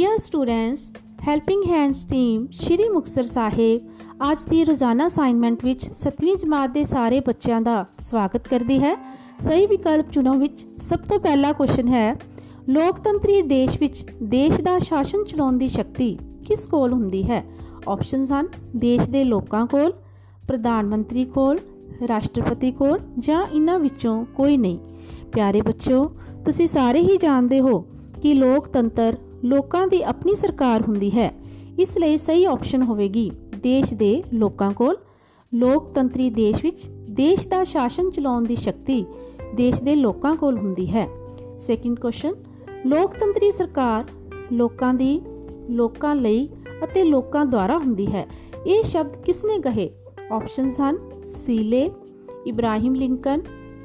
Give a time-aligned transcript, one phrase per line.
[0.00, 0.80] Dear students
[1.28, 7.20] helping hands team Shri Muktsar Sahib ਅੱਜ ਦੀ ਰੋਜ਼ਾਨਾ ਅਸਾਈਨਮੈਂਟ ਵਿੱਚ 7ਵੀਂ ਜਮਾਤ ਦੇ ਸਾਰੇ
[7.20, 8.94] ਬੱਚਿਆਂ ਦਾ ਸਵਾਗਤ ਕਰਦੀ ਹੈ।
[9.40, 12.14] ਸਹੀ ਵਿਕਲਪ ਚੁਣੋ ਵਿੱਚ ਸਭ ਤੋਂ ਪਹਿਲਾ ਕੁਐਸਚਨ ਹੈ,
[12.68, 17.44] ਲੋਕਤੰਤਰੀ ਦੇਸ਼ ਵਿੱਚ ਦੇਸ਼ ਦਾ ਸ਼ਾਸਨ ਚਲਾਉਣ ਦੀ ਸ਼ਕਤੀ ਕਿਸ ਕੋਲ ਹੁੰਦੀ ਹੈ?
[17.88, 19.92] ਆਪਸ਼ਨਸ ਹਨ, ਦੇਸ਼ ਦੇ ਲੋਕਾਂ ਕੋਲ,
[20.48, 21.58] ਪ੍ਰਧਾਨ ਮੰਤਰੀ ਕੋਲ,
[22.08, 24.78] ਰਾਸ਼ਟਰਪਤੀ ਕੋਲ ਜਾਂ ਇਹਨਾਂ ਵਿੱਚੋਂ ਕੋਈ ਨਹੀਂ।
[25.32, 26.04] ਪਿਆਰੇ ਬੱਚਿਓ,
[26.44, 27.80] ਤੁਸੀਂ ਸਾਰੇ ਹੀ ਜਾਣਦੇ ਹੋ
[28.22, 31.34] ਕਿ ਲੋਕਤੰਤਰ ਲੋਕਾਂ ਦੀ ਆਪਣੀ ਸਰਕਾਰ ਹੁੰਦੀ ਹੈ।
[31.78, 33.30] ਇਸ ਲਈ ਸਹੀ ਆਪਸ਼ਨ ਹੋਵੇਗੀ
[33.62, 34.96] ਦੇਸ਼ ਦੇ ਲੋਕਾਂ ਕੋਲ।
[35.54, 39.04] ਲੋਕਤੰਤਰੀ ਦੇਸ਼ ਵਿੱਚ ਦੇਸ਼ ਦਾ ਸ਼ਾਸਨ ਚਲਾਉਣ ਦੀ ਸ਼ਕਤੀ
[39.54, 41.08] ਦੇਸ਼ ਦੇ ਲੋਕਾਂ ਕੋਲ ਹੁੰਦੀ ਹੈ।
[41.60, 42.34] ਸੈਕਿੰਡ ਕੁਐਸਚਨ
[42.86, 44.04] ਲੋਕਤੰਤਰੀ ਸਰਕਾਰ
[44.52, 45.20] ਲੋਕਾਂ ਦੀ,
[45.70, 46.48] ਲੋਕਾਂ ਲਈ
[46.84, 48.26] ਅਤੇ ਲੋਕਾਂ ਦੁਆਰਾ ਹੁੰਦੀ ਹੈ।
[48.66, 49.90] ਇਹ ਸ਼ਬਦ ਕਿਸਨੇ ਕਹੇ?
[50.32, 50.98] ਆਪਸ਼ਨਸ ਹਨ
[51.46, 51.90] ਸੀਲੇ
[52.46, 53.42] ਇਬਰਾਹਿਮ ਲਿੰਕਨ,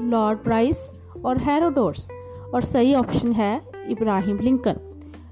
[0.00, 0.76] ਲਾਰਡ ਪ੍ਰਾਈਸ
[1.24, 2.08] ਔਰ ਹੈਰੋਡੋਟਸ
[2.54, 4.76] ਔਰ ਸਹੀ ਆਪਸ਼ਨ ਹੈ ਇਬਰਾਹਿਮ ਲਿੰਕਨ।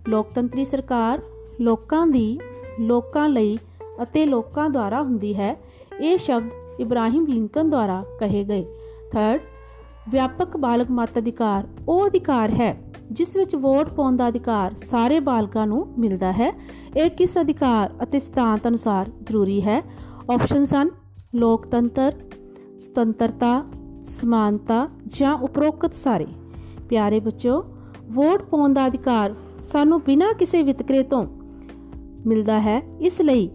[0.08, 1.22] ਲੋਕਤੰਤਰੀ ਸਰਕਾਰ
[1.60, 2.38] ਲੋਕਾਂ ਦੀ,
[2.80, 3.58] ਲੋਕਾਂ ਲਈ
[4.02, 5.56] ਅਤੇ ਲੋਕਾਂ ਦੁਆਰਾ ਹੁੰਦੀ ਹੈ,
[6.00, 8.64] ਇਹ ਸ਼ਬਦ ਇਬਰਾਹਿਮ ਲਿੰਕਨ ਦੁਆਰਾ ਕਹੇ ਗਏ।
[9.12, 9.40] ਥਰਡ
[10.08, 15.66] ਵਿਆਪਕ ਬਾਲਗ ਮਤ ਅਧਿਕਾਰ, ਉਹ ਅਧਿਕਾਰ ਹੈ, ਜਿਸ ਵਿੱਚ ਵੋਟ ਪਾਉਣ ਦਾ ਅਧਿਕਾਰ ਸਾਰੇ ਬਾਲਗਾਂ
[15.66, 16.52] ਨੂੰ ਮਿਲਦਾ ਹੈ।
[16.96, 19.82] ਇਹ ਕਿਸ ਅਧਿਕਾਰ ਅਤੇ ਸਿਧਾਂਤ ਅਨੁਸਾਰ ਜ਼ਰੂਰੀ ਹੈ?
[20.34, 20.90] ਆਪਸ਼ਨਸ ਹਨ,
[21.34, 22.12] ਲੋਕਤੰਤਰ,
[22.78, 23.64] ਸੁਤੰਤਰਤਾ,
[24.04, 26.26] ਸਮਾਨਤਾ ਜਾਂ ਉਪਰੋਕਤ ਸਾਰੇ।
[26.88, 27.64] ਪਿਆਰੇ ਬੱਚਿਓ,
[28.10, 29.34] ਵੋਟ ਪਾਉਣ ਦਾ ਅਧਿਕਾਰ
[29.72, 31.26] ਸਾਨੂੰ ਬਿਨਾਂ ਕਿਸੇ ਵਿਤਕਰੇ ਤੋਂ
[32.26, 33.50] ਮਿਲਦਾ ਹੈ, ਇਸ ਲਈ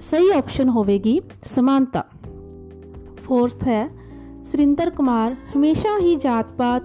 [0.00, 2.04] ਸਹੀ ਆਪਸ਼ਨ ਹੋਵੇਗੀ ਸਮਾਨਤਾ।
[3.24, 3.88] ਫੋਰਥ ਹੈ,
[4.42, 6.82] ਸ੍ਰਿੰਦਰ ਕੁਮਾਰ ਹਮੇਸ਼ਾ ਹੀ ਜਾਤ-ਪਾਤ,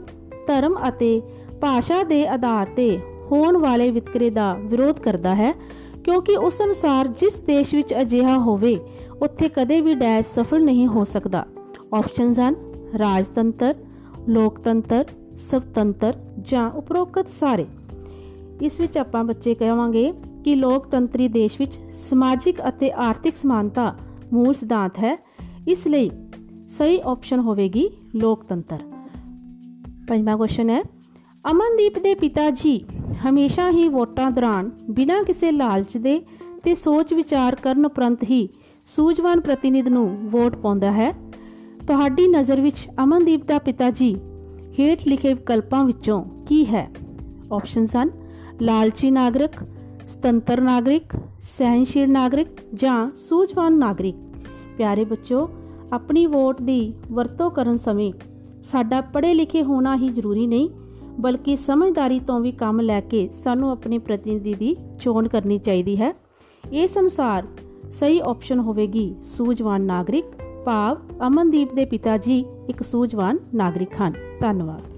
[0.47, 1.21] ਧਰਮ ਅਤੇ
[1.61, 2.99] ਭਾਸ਼ਾ ਦੇ ਆਧਾਰ ਤੇ
[3.31, 5.53] ਹੋਣ ਵਾਲੇ ਵਿਤਕਰੇ ਦਾ ਵਿਰੋਧ ਕਰਦਾ ਹੈ,
[6.03, 8.79] ਕਿਉਂਕਿ ਉਸ ਅਨੁਸਾਰ ਜਿਸ ਦੇਸ਼ ਵਿੱਚ ਅਜਿਹਾ ਹੋਵੇ,
[9.21, 11.45] ਉੱਥੇ ਕਦੇ ਵੀ ਡੈਸ਼ ਸਫਲ ਨਹੀਂ ਹੋ ਸਕਦਾ।
[11.93, 12.55] ਆਪਸ਼ਨਸ ਹਨ,
[12.99, 13.75] ਰਾਜਤੰਤਰ,
[14.29, 15.05] ਲੋਕਤੰਤਰ,
[15.35, 17.65] ਸਵਤੰਤਰ ਜਾਂ ਉਪਰੋਕਤ ਸਾਰੇ।
[18.61, 23.95] ਇਸ ਵਿੱਚ ਆਪਾਂ ਬੱਚੇ ਕਹਾਂਗੇ ਕਿ ਲੋਕਤੰਤਰੀ ਦੇਸ਼ ਵਿੱਚ ਸਮਾਜਿਕ ਅਤੇ ਆਰਥਿਕ ਸਮਾਨਤਾ
[24.33, 25.23] ਮੂਲ ਸਿਧਾਂਤ ਹੈ।
[25.67, 26.11] ਇਸ ਲਈ
[26.67, 28.79] ਸਹੀ ਆਪਸ਼ਨ ਹੋਵੇਗੀ ਲੋਕਤੰਤਰ।
[30.07, 30.83] ਪੰਜਵਾਂ ਕੁਐਸਚਨ ਹੈ,
[31.51, 32.85] ਅਮਨਦੀਪ ਦੇ ਪਿਤਾ ਜੀ
[33.29, 36.21] ਹਮੇਸ਼ਾ ਹੀ ਵੋਟਾਂ ਦੌਰਾਨ ਬਿਨਾਂ ਕਿਸੇ ਲਾਲਚ ਦੇ
[36.63, 38.49] ਤੇ ਸੋਚ ਵਿਚਾਰ ਕਰਨ ਉਪਰੰਤ ਹੀ
[38.85, 41.11] ਸੂਝਵਾਨ ਪ੍ਰਤੀਨਿਧ ਨੂੰ ਵੋਟ ਪਾਉਂਦਾ ਹੈ।
[41.87, 44.15] ਤੁਹਾਡੀ ਨਜ਼ਰ ਵਿੱਚ ਅਮਨਦੀਪ ਦਾ ਪਿਤਾ ਜੀ
[44.79, 46.91] ਹੇਠ ਲਿਖੇ ਵਿਕਲਪਾਂ ਵਿੱਚੋਂ ਕੀ ਹੈ?
[47.51, 48.24] ਆਪਸ਼ਨਸ ਹਨ
[48.61, 49.51] ਲਾਲਚੀ ਨਾਗਰਿਕ,
[50.07, 51.03] ਸੁਤੰਤਰ ਨਾਗਰਿਕ
[51.41, 54.15] ਸਹਿਨਸ਼ੀਲ ਨਾਗਰਿਕ ਜਾਂ ਸੂਝਵਾਨ ਨਾਗਰਿਕ।
[54.77, 55.49] ਪਿਆਰੇ ਬੱਚੋ
[55.93, 58.13] ਆਪਣੀ ਵੋਟ ਦੀ ਵਰਤੋਂ ਕਰਨ ਸਮੇਂ
[58.61, 60.69] ਸਾਡਾ ਪੜ੍ਹੇ ਲਿਖੇ ਹੋਣਾ ਹੀ ਜ਼ਰੂਰੀ ਨਹੀਂ,
[61.19, 66.13] ਬਲਕਿ ਸਮਝਦਾਰੀ ਤੋਂ ਵੀ ਕੰਮ ਲੈ ਕੇ ਸਾਨੂੰ ਆਪਣੇ ਪ੍ਰਤੀਨਿਧੀ ਦੀ ਚੋਣ ਕਰਨੀ ਚਾਹੀਦੀ ਹੈ।
[66.71, 67.43] ਇਸ ਅਨੁਸਾਰ
[67.91, 70.25] ਸਹੀ ਆਪਸ਼ਨ ਹੋਵੇਗੀ ਸੂਝਵਾਨ ਨਾਗਰਿਕ,
[70.65, 74.94] ਭਾਵ ਅਮਨਦੀਪ ਦੇ ਪਿਤਾ ਜੀ ਇੱਕ ਸੂਝਵਾਨ ਨਾਗਰਿਕ ਹਨ। ਧੰਨਵਾਦ।